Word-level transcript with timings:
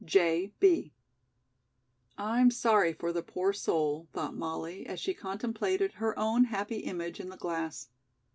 J. 0.03 0.51
B." 0.59 0.93
"I'm 2.17 2.49
sorry 2.49 2.91
for 2.91 3.13
the 3.13 3.21
poor 3.21 3.53
soul," 3.53 4.07
thought 4.13 4.33
Molly, 4.35 4.83
as 4.87 4.99
she 4.99 5.13
contemplated 5.13 5.91
her 5.91 6.17
own 6.17 6.45
happy 6.45 6.77
image 6.79 7.19
in 7.19 7.29
the 7.29 7.37
glass. 7.37 7.89